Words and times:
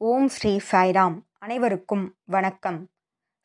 ஓம் 0.00 0.28
ஸ்ரீ 0.28 0.58
சாய்ராம். 0.72 1.14
அனைவருக்கும் 1.38 2.14
வணக்கம். 2.24 2.86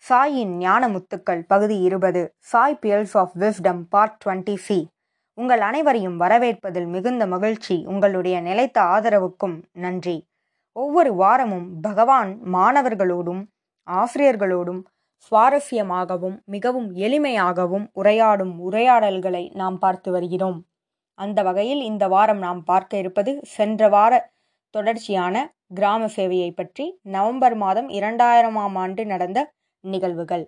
சாயின் 0.10 0.58
ஞான 0.58 0.90
முத்துக்கள் 0.90 1.44
பகுதி 1.48 1.80
இருபது 1.80 2.36
Sai 2.40 2.80
pearls 2.82 3.18
of 3.18 3.32
wisdom 3.40 3.82
part 3.90 4.24
twenty 4.26 4.56
C. 4.56 4.88
உங்கள் 5.34 5.62
அனைவரையும் 5.62 6.20
வரவேற்பதில் 6.20 6.88
மிகுந்த 6.88 7.28
மகிழ்ச்சி 7.28 7.86
உங்களுடைய 7.86 8.42
நிலைத்த 8.42 8.82
ஆதரவுக்கும் 8.82 9.64
நன்றி. 9.72 10.28
ஒவ்வொரு 10.72 11.14
வாரமும் 11.14 11.80
பகவான் 11.80 12.40
மாணவர்களோடும் 12.54 13.46
ஆசிரியர்களோடும் 13.92 14.84
சுவாரஸ்யமாகவும் 15.32 16.44
மிகவும் 16.44 16.96
எளிமையாகவும் 16.96 17.88
உரையாடும் 17.96 18.58
உரையாடல்களை 18.58 19.56
நாம் 19.56 19.80
பார்த்து 19.80 20.12
வருகிறோம். 20.12 20.66
அந்த 21.14 21.44
வகையில் 21.44 21.82
இந்த 21.82 22.08
வாரம் 22.08 22.38
நாம் 22.38 22.64
பார்க்க 22.64 22.98
இருப்பது 22.98 23.40
சென்ற 23.44 23.90
வார 23.90 24.32
தொடர்ச்சியான 24.70 25.53
கிராம 25.74 26.04
சேவையை 26.16 26.50
பற்றி 26.54 26.86
நவம்பர் 27.16 27.56
மாதம் 27.56 27.90
இரண்டாயிரமாம் 27.90 28.76
ஆண்டு 28.84 29.04
நடந்த 29.06 29.40
நிகழ்வுகள். 29.84 30.46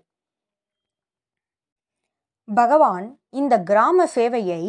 பகவான் 2.47 3.05
இந்த 3.39 3.53
கிராம 3.69 4.07
சேவையை 4.15 4.61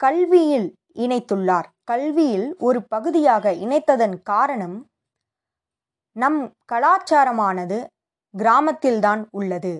கல்வியில் 0.00 0.68
இணைத்துள்ளார். 1.04 1.68
கல்வியில் 1.84 2.48
ஒரு 2.58 2.80
பகுதியாக 2.92 3.52
இணைத்ததன் 3.64 4.16
காரணம் 4.22 4.78
நம் 6.16 6.40
கலாச்சாரமானது 6.72 7.78
கிராமத்தில்தான் 8.34 9.22
உள்ளது. 9.30 9.74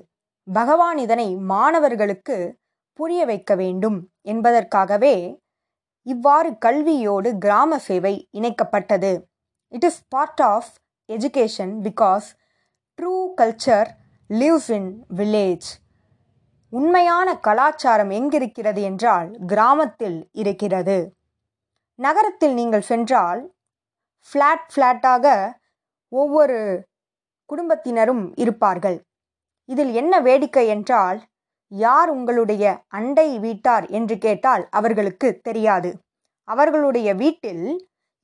பகவான் 0.49 0.99
இதனை 0.99 1.29
மாணவர்களுக்கு 1.53 2.37
புரிய 2.99 3.21
வைக்க 3.25 3.55
வேண்டும் 3.55 3.99
என்பதற்காகவே 4.23 5.15
இவ்வாறு 6.07 6.51
கல்வியோடு 6.65 7.31
கிராம 7.45 7.79
சேவை 7.89 8.15
இணைக்கப்பட்டது. 8.39 9.13
It 9.73 9.87
is 9.89 10.01
part 10.09 10.43
of 10.55 10.71
education 11.09 11.75
because 11.87 12.27
true 12.99 13.15
culture 13.41 13.89
lives 14.31 14.71
in 14.71 14.91
village 15.17 15.69
உண்மையான 16.73 17.29
கலாச்சாரம் 17.37 18.11
எங்கிருக்கிறது 18.11 18.83
என்றால் 18.83 19.31
கிராமத்தில் 19.47 20.19
இருக்கிறது. 20.33 20.99
நகரத்தில் 21.99 22.55
நீங்கள் 22.55 22.89
சென்றால் 22.91 23.41
ஃப்ளாட் 24.29 24.69
ஃப்ளாட்டாக 24.73 25.27
ஒவ்வொரு 26.13 26.59
குடும்பத்தினரும் 27.51 28.25
இருப்பார்கள். 28.35 28.99
இதில் 29.69 29.93
என்ன 29.93 30.15
வேடிக்கை 30.21 30.67
என்றால் 30.67 31.19
யார் 31.73 32.09
உங்களுடைய 32.11 32.65
அண்டை 32.89 33.29
வீட்டார் 33.39 33.87
என்று 33.89 34.19
கேட்டால் 34.19 34.65
அவர்களுக்கு 34.71 35.29
தெரியாது. 35.43 35.91
அவர்களுடைய 36.49 37.09
வீட்டில் 37.15 37.65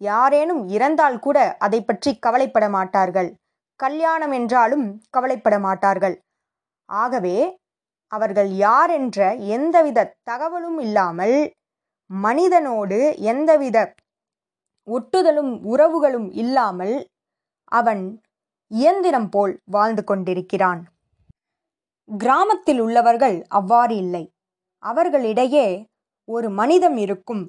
யாரேனும் 0.00 0.62
இறந்தால் 0.68 1.18
கூட 1.18 1.38
அதை 1.58 1.80
பற்றி 1.84 2.10
கவலைப்பட 2.18 2.68
மாட்டார்கள் 2.68 3.30
கல்யாணம் 3.80 4.32
என்றாலும் 4.32 4.86
கவலைப்பட 5.10 5.56
மாட்டார்கள் 5.58 6.16
ஆகவே 6.88 7.36
அவர்கள் 8.12 8.50
யார் 8.56 8.90
என்ற 8.90 9.20
எந்தவித 9.48 10.08
தகவலும் 10.22 10.78
இல்லாமல் 10.78 11.36
மனிதனோடு 12.10 12.98
எந்தவித 13.32 13.78
ஒட்டுதலும் 14.88 15.52
உறவுகளும் 15.64 16.28
இல்லாமல் 16.32 16.96
அவன் 17.72 18.02
இயந்திரம் 18.70 19.28
போல் 19.28 19.54
வாழ்ந்து 19.66 20.02
கொண்டிருக்கிறான். 20.04 20.80
கிராமத்தில் 22.08 22.80
உள்ளவர்கள் 22.80 23.36
அவ்வாறு 23.48 23.94
இல்லை. 23.96 24.24
அவர்களிடையே 24.82 25.66
ஒரு 26.28 26.48
மனிதம் 26.50 26.96
இருக்கும். 26.96 27.44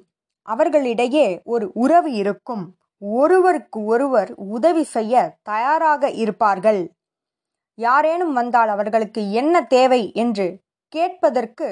அவர்களிடையே 0.48 1.26
ஒரு 1.44 1.66
உறவு 1.74 2.10
இருக்கும். 2.12 2.64
ஒருவருக்கு 3.02 3.78
ஒருவர் 3.84 4.30
உதவி 4.56 4.84
செய்ய 4.94 5.14
தயாராக 5.42 6.10
இருப்பார்கள். 6.22 6.80
யாரேனும் 7.78 8.32
வந்தால் 8.32 8.68
அவர்களுக்கு 8.68 9.20
என்ன 9.32 9.54
தேவை 9.76 10.02
என்று 10.14 10.46
கேட்பதற்கு 10.92 11.68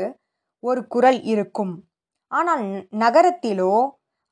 ஒரு 0.62 0.80
குரல் 0.86 1.20
இருக்கும். 1.24 1.74
ஆனால் 2.33 2.64
நகரத்திலோ 2.98 3.74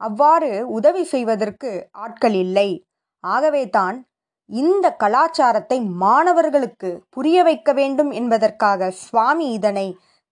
அவ்வாறு 0.00 0.50
உதவி 0.68 1.02
செய்வதற்கு 1.04 1.70
ஆட்கள் 2.04 2.36
இல்லை. 2.44 2.68
ஆகவே 3.24 3.62
தான் 3.68 3.96
இந்த 4.50 4.86
கலாச்சாரத்தை 5.02 5.78
மாணவர்களுக்கு 6.02 6.90
புரிய 7.10 7.36
வைக்க 7.42 7.72
வேண்டும் 7.72 8.10
என்பதற்காக 8.10 8.90
சுவாமி 9.04 9.46
இதனை 9.52 9.86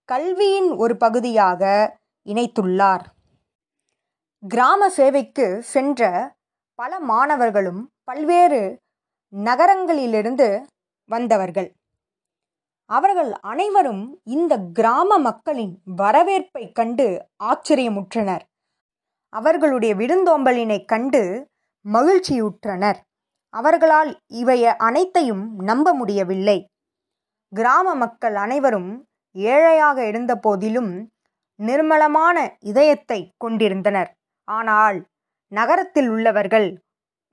கல்வியின் 0.08 0.70
ஒரு 0.76 0.94
பகுதியாக 0.96 1.62
இணைத்துள்ளார். 2.26 3.04
கிராம 4.42 4.88
சேவைக்கு 4.90 5.62
சென்ற 5.62 6.32
பல 6.74 6.98
மாணவர்களும் 7.00 7.90
பல்வேறு 8.04 8.80
நகரங்களிலிருந்து 9.32 10.62
வந்தவர்கள். 11.04 11.68
அவர்கள் 12.90 13.32
அனைவரும் 13.32 14.20
இந்த 14.24 14.58
கிராம 14.58 15.18
மக்களின் 15.18 15.82
வரவேற்பை 15.84 16.72
கண்டு 16.72 17.28
ஆச்சரியமுற்றனர். 17.44 18.40
அவர்களுடைய 19.28 19.94
விருந்தோம்பலினை 19.94 20.84
கண்டு 20.84 21.48
மகிழ்ச்சியுற்றனர். 21.84 22.98
அவர்களால் 23.50 24.20
இவைய 24.26 24.64
அனைத்தையும் 24.76 25.54
நம்ப 25.60 25.94
முடியவில்லை. 25.94 26.68
கிராம 27.48 27.94
மக்கள் 27.94 28.34
அனைவரும் 28.34 29.06
ஏழையாக 29.34 30.06
இருந்த 30.06 30.36
போதிலும் 30.36 31.10
நிர்மலமான 31.58 32.36
இதயத்தை 32.60 33.30
கொண்டிருந்தனர். 33.36 34.10
ஆனால் 34.48 34.98
நகரத்தில் 35.52 36.08
உள்ளவர்கள் 36.08 36.68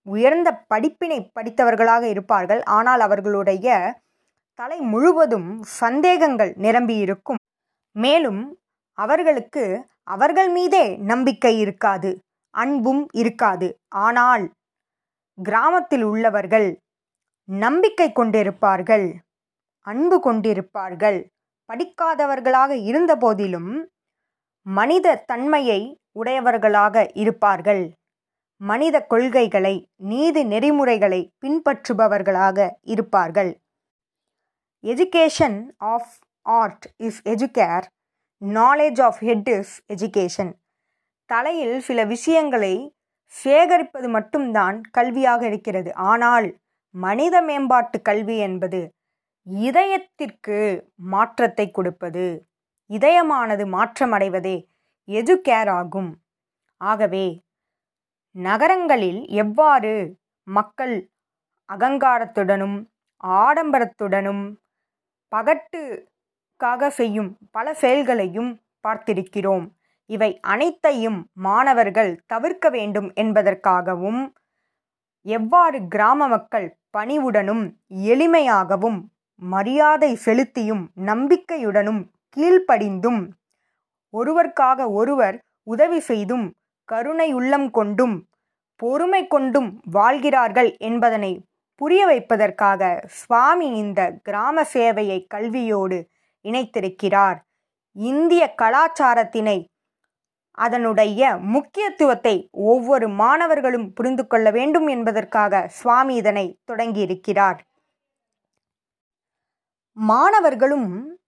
உயர்ந்த 0.07 0.49
படிப்பினை 0.71 1.19
படித்தவர்களாக 1.37 2.03
இருப்பார்கள். 2.07 2.61
ஆனால் 2.77 2.99
அவர்களுடைய 2.99 3.67
தலை 4.59 4.79
முழுவதும் 4.93 5.49
சந்தேகங்கள் 5.81 6.51
நிரம்பியிருக்கும். 6.65 7.39
மேலும் 7.95 8.41
அவர்களுக்கு 8.97 9.63
அவர்கள் 10.03 10.49
மீதே 10.49 10.85
நம்பிக்கை 11.11 11.53
இருக்காது 11.59 12.11
அன்பும் 12.53 13.03
இருக்காது. 13.11 13.67
ஆனால் 14.05 14.45
கிராமத்தில் 15.37 16.05
உள்ளவர்கள் 16.11 16.69
நம்பிக்கை 17.49 18.07
கொண்டிருப்பார்கள் 18.11 19.07
அன்பு 19.87 20.17
கொண்டிருப்பார்கள். 20.25 21.19
படிக்காதவர்களாக 21.69 22.71
இருந்த 22.89 23.11
போதிலும் 23.15 23.71
மனித 24.77 25.15
தன்மையை 25.25 25.81
உடையவர்களாக 26.11 27.09
இருப்பார்கள். 27.13 27.83
மனித 28.61 28.95
கொள்கைகளை 29.01 29.75
நீதி 30.11 30.41
நெறிமுறைகளை 30.43 31.21
பின்பற்றுபவர்களாக 31.41 32.69
இருப்பார்கள். 32.83 33.51
Education 34.83 35.57
of 35.93 36.13
art 36.45 36.85
is 36.97 37.21
educare 37.25 37.85
knowledge 38.41 39.01
of 39.01 39.19
head 39.19 39.49
is 39.49 39.73
education 39.93 40.51
தலையில் 41.29 41.79
சில 41.79 41.99
விஷயங்களை 42.05 42.75
சேகரிப்பது 43.33 44.07
மட்டும்தான் 44.09 44.77
கல்வியாக 44.97 45.41
இருக்கிறது. 45.41 45.89
ஆனால் 45.93 46.47
மனித 46.95 47.35
மேம்பாட்டு 47.41 47.97
கல்வி 48.01 48.37
என்பது 48.37 48.79
இதயத்திற்கு 49.47 50.57
மாற்றத்தை 51.13 51.65
கொடுப்பது. 51.71 52.25
இதயமானது 52.89 53.63
மாற்றமடைவதே 53.67 54.57
எது 55.07 55.41
கேர் 55.47 55.69
ஆகும் 55.69 56.11
ஆகவே 56.77 57.25
நகரங்களில் 58.35 59.21
எவ்வாறு 59.33 59.93
மக்கள் 60.47 60.95
அகங்காரத்துடனும் 61.69 62.77
ஆடம்பரத்துடனும் 63.23 64.43
பகட்டுக்காக 65.31 66.87
செய்யும் 66.89 67.37
பல 67.51 67.73
செயல்களையும் 67.73 68.51
பார்த்திருக்கிறோம். 68.87 69.65
இவை 70.09 70.39
அனைத்தையும் 70.43 71.19
மாணவர்கள் 71.33 72.11
தவிர்க்க 72.25 72.69
வேண்டும் 72.69 73.09
என்பதற்காகவும் 73.13 74.21
எவ்வாறு 75.25 75.87
கிராம 75.87 76.27
மக்கள் 76.27 76.67
பணிவுடனும் 76.97 77.63
எளிமையாகவும் 78.11 78.99
மரியாதை 79.41 80.11
செலுத்தியும் 80.25 80.83
நம்பிக்கையுடனும் 81.05 82.01
கீழ்ப்படிந்தும் 82.37 83.21
ஒருவருக்காக 84.13 84.91
ஒருவர் 84.91 85.37
உதவி 85.63 85.99
செய்தும் 85.99 86.45
கருணை 86.89 87.33
உள்ளம் 87.33 87.71
கொண்டும் 87.71 88.15
பொறுமை 88.75 89.27
கொண்டும் 89.27 89.69
வாழ்கிறார்கள் 89.91 90.77
என்பதனை 90.77 91.47
புரிய 91.75 92.05
வைப்பதற்காக 92.05 92.81
சுவாமி 93.07 93.67
இந்த 93.75 94.11
கிராம 94.21 94.63
சேவையை 94.73 95.27
கல்வியோடு 95.33 95.97
இணைத்திருக்கிறார். 96.45 97.37
இந்திய 97.95 98.43
கலாச்சாரத்தினை 98.61 99.57
அதனுடைய 100.51 101.37
முக்கியத்துவத்தை 101.37 102.49
ஒவ்வொரு 102.51 103.07
மாணவர்களும் 103.09 103.93
புரிந்து 103.93 104.27
கொள்ள 104.27 104.51
வேண்டும் 104.51 104.87
என்பதற்காக 104.87 105.67
சுவாமி 105.69 106.15
இதனை 106.15 106.59
தொடங்கியிருக்கிறார். 106.71 107.59
மாணவர்களும் 109.93 111.18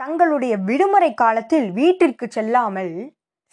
தங்களுடைய 0.00 0.54
விடுமுறை 0.58 1.14
காலத்தில் 1.14 1.68
வீட்டிற்கு 1.72 2.26
செல்லாமல் 2.30 2.92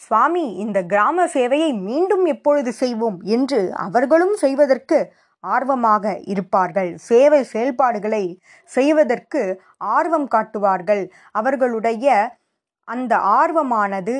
சுவாமி 0.01 0.45
இந்த 0.53 0.83
கிராம 0.83 1.25
சேவையை 1.33 1.69
மீண்டும் 1.79 2.25
எப்பொழுது 2.25 2.71
செய்வோம்? 2.73 3.19
என்று 3.35 3.59
அவர்களும் 3.75 4.35
செய்வதற்கு 4.35 4.97
ஆர்வமாக 5.43 6.05
இருப்பார்கள். 6.23 6.91
சேவை 7.09 7.43
செயல்பாடுகளை 7.43 8.23
செய்வதற்கு 8.69 9.41
ஆர்வம் 9.95 10.27
காட்டுவார்கள். 10.27 11.03
அவர்களுடைய 11.31 12.07
அந்த 12.87 13.13
ஆர்வமானது 13.39 14.15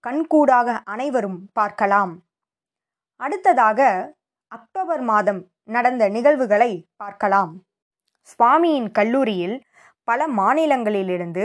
கண்கூடாக 0.00 0.68
அனைவரும் 0.84 1.40
பார்க்கலாம். 1.52 2.12
அடுத்ததாக 3.20 3.80
அக்டோபர் 4.52 5.02
மாதம் 5.02 5.40
நடந்த 5.64 6.04
நிகழ்வுகளை 6.08 6.72
பார்க்கலாம். 6.96 7.52
சுவாமியின் 8.30 8.90
கல்லூரியில் 8.90 9.56
பல 10.10 10.28
மாநிலங்களிலிருந்து 10.28 11.44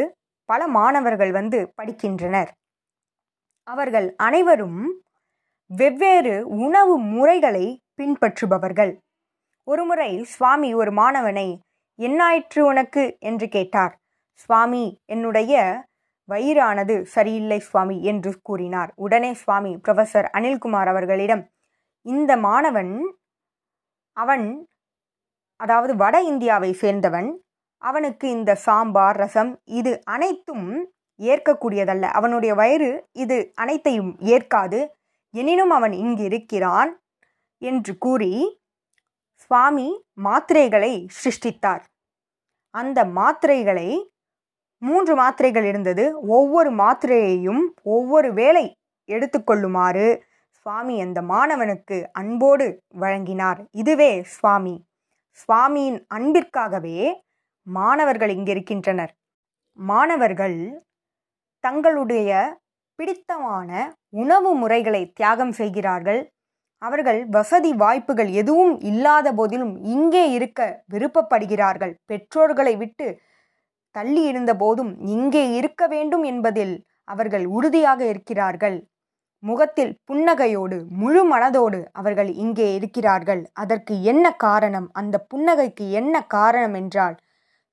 பல 0.50 0.62
மாணவர்கள் 0.68 1.32
வந்து 1.32 1.60
படிக்கின்றனர். 1.78 2.52
அவர்கள் 3.68 4.08
அனைவரும் 4.18 4.80
வெவ்வேறு 5.72 6.36
உணவு 6.66 6.96
முறைகளை 7.14 7.66
பின்பற்றுபவர்கள். 7.98 8.94
ஒருமுறை 9.68 10.12
சுவாமி 10.24 10.70
ஒரு 10.74 10.92
மாணவனை 10.92 11.48
என்னாயிற்று 12.00 12.62
உனக்கு? 12.62 13.04
என்று 13.20 13.48
கேட்டார். 13.48 13.94
சுவாமி 14.34 14.84
என்னுடைய 15.06 15.54
வயிறானது 16.30 16.96
சரியில்லை 17.16 17.60
சுவாமி 17.60 17.98
என்று 18.04 18.32
கூறினார். 18.42 18.92
உடனே 18.96 19.32
சுவாமி 19.34 19.72
புரொஃபசர் 19.76 20.28
அனில்குமார் 20.38 20.88
அவர்களிடம் 20.88 21.44
இந்த 22.06 22.32
மாணவன் 22.38 22.94
அவன் 24.18 24.46
அதாவது 25.60 25.94
வட 25.96 26.16
இந்தியாவை 26.22 26.72
சேர்ந்தவன் 26.82 27.30
அவனுக்கு 27.78 28.30
இந்த 28.30 28.56
சாம்பார் 28.56 29.16
ரசம் 29.16 29.60
இது 29.64 30.02
அனைத்தும் 30.04 30.94
ஏற்கக்கூடியதல்ல. 31.20 32.02
அவனுடைய 32.02 32.56
வயிறு 32.56 33.08
இது 33.12 33.52
அனைத்தையும் 33.56 34.16
ஏற்காது. 34.20 34.96
எனினும் 35.32 35.70
அவன் 35.70 35.94
இங்கு 35.94 36.24
இருக்கிறான் 36.24 37.02
என்று 37.58 37.98
கூறி 37.98 38.60
சுவாமி 39.34 40.06
மாத்திரைகளை 40.24 41.08
சிருஷ்டித்தார். 41.24 41.84
அந்த 42.70 43.06
மாத்திரைகளை 43.06 43.90
மூன்று 44.78 45.16
மாத்திரைகள் 45.16 45.64
இருந்தது. 45.64 46.20
ஒவ்வொரு 46.28 46.72
மாத்திரையையும் 46.72 47.64
ஒவ்வொரு 47.84 48.34
வேளை 48.34 48.76
எடுத்துக்கொள்ளுமாறு 49.10 50.22
சுவாமி 50.50 51.02
அந்த 51.02 51.22
மாணவனுக்கு 51.22 52.06
அன்போடு 52.12 52.82
வழங்கினார். 52.88 53.60
இதுவே 53.72 54.24
சுவாமி. 54.24 54.76
சுவாமியின் 55.40 56.00
அன்பிற்காகவே 56.14 57.24
மாணவர்கள் 57.68 58.32
இங்கிருக்கின்றனர் 58.38 59.14
மாணவர்கள் 59.80 60.58
தங்களுடைய 61.64 62.30
பிடித்தமான 63.00 63.70
உணவு 64.10 64.50
முறைகளை 64.56 65.02
தியாகம் 65.14 65.52
செய்கிறார்கள். 65.52 66.22
அவர்கள் 66.82 67.20
வசதி 67.30 67.72
வாய்ப்புகள் 67.74 68.30
எதுவும் 68.42 68.74
இல்லாத 68.82 69.28
போதிலும் 69.34 69.74
இங்கே 69.86 70.24
இருக்க 70.32 70.60
விருப்பப்படுகிறார்கள். 70.94 71.94
பெற்றோர்களை 72.06 72.74
விட்டு 72.78 73.08
தள்ளி 73.96 74.24
இருந்த 74.24 74.52
போதும் 74.56 74.92
இங்கே 75.06 75.44
இருக்க 75.54 75.88
வேண்டும் 75.88 76.24
என்பதில் 76.24 76.76
அவர்கள் 77.04 77.46
உறுதியாக 77.48 78.02
இருக்கிறார்கள். 78.06 78.78
முகத்தில் 79.44 79.94
புன்னகையோடு 80.06 80.78
முழு 81.02 81.22
மனதோடு 81.32 81.80
அவர்கள் 81.92 82.30
இங்கே 82.44 82.68
இருக்கிறார்கள். 82.74 83.42
அதற்கு 83.54 83.96
என்ன 84.04 84.26
காரணம்? 84.46 84.88
அந்த 84.94 85.16
புன்னகைக்கு 85.34 85.88
என்ன 85.92 86.22
காரணம் 86.28 86.74
என்றால் 86.74 87.16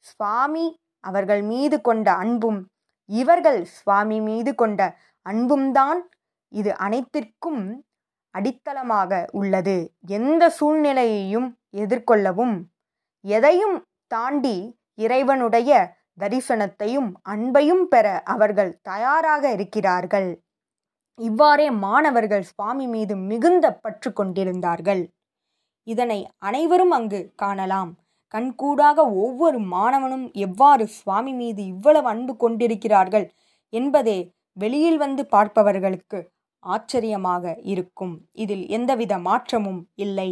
சுவாமி 0.02 0.66
அவர்கள் 1.00 1.42
மீது 1.42 1.80
கொண்ட 1.80 2.12
அன்பும் 2.12 2.60
இவர்கள் 3.04 3.64
சுவாமி 3.64 4.20
மீது 4.20 4.54
கொண்ட 4.54 4.80
அன்பும்தான் 5.26 6.00
இது 6.48 6.70
அனைத்திற்கும் 6.76 7.62
அடித்தளமாக 8.34 9.28
உள்ளது. 9.30 9.76
எந்த 10.06 10.42
சூழ்நிலையையும் 10.50 11.48
எதிர்கொள்ளவும் 11.76 12.56
எதையும் 13.24 13.76
தாண்டி 14.06 14.56
இறைவனுடைய 14.94 15.70
தரிசனத்தையும் 16.20 17.10
அன்பையும் 17.28 17.84
பெற 17.84 18.06
அவர்கள் 18.24 18.78
தயாராக 18.82 19.44
இருக்கிறார்கள். 19.52 20.42
இவ்வாறே 21.18 21.70
மாணவர்கள் 21.70 22.42
சுவாமி 22.42 22.86
மீது 22.86 23.16
மிகுந்த 23.16 23.66
பற்று 23.74 24.12
கொண்டிருந்தார்கள். 24.12 25.02
இதனை 25.86 26.30
அனைவரும் 26.38 26.90
அங்கு 26.90 27.20
காணலாம். 27.36 27.92
கண்கூடாக 28.34 28.98
ஒவ்வொரு 29.24 29.58
மாணவனும் 29.60 30.26
எவ்வாறு 30.32 30.84
சுவாமி 30.98 31.32
மீது 31.32 31.62
இவ்வளவு 31.64 32.08
அன்பு 32.08 32.34
கொண்டிருக்கிறார்கள் 32.36 33.26
என்பதே 33.72 34.18
வெளியில் 34.56 34.96
வந்து 34.96 35.22
பார்ப்பவர்களுக்கு 35.26 36.20
ஆச்சரியமாக 36.62 37.44
இருக்கும். 37.62 38.14
இதில் 38.32 38.64
எந்தவித 38.68 39.12
மாற்றமும் 39.18 39.80
இல்லை. 39.94 40.30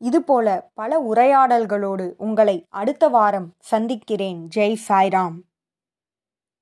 இதுபோல 0.00 0.48
பல 0.74 1.00
உரையாடல்களோடு 1.12 2.06
உங்களை 2.18 2.56
அடுத்த 2.80 3.04
வாரம் 3.08 3.48
சந்திக்கிறேன். 3.70 4.40
ஜெய் 4.56 4.76
சாய்ராம். 4.88 5.36